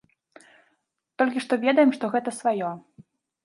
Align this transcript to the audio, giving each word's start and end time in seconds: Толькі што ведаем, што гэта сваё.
Толькі 1.21 1.43
што 1.45 1.53
ведаем, 1.67 1.95
што 1.99 2.13
гэта 2.17 2.29
сваё. 2.41 2.77